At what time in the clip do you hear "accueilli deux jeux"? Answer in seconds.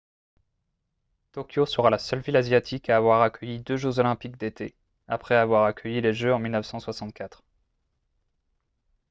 3.21-3.99